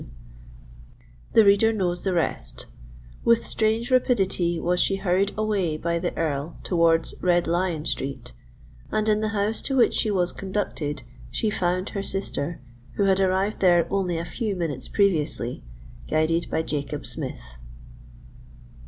[1.33, 7.13] The reader knows the rest:—with strange rapidity was she hurried away by the Earl towards
[7.21, 8.33] Red Lion Street;
[8.91, 12.61] and in the house to which she was conducted, she found her sister,
[12.93, 15.61] who had arrived there only a few minutes previously,
[16.07, 17.57] guided by Jacob Smith.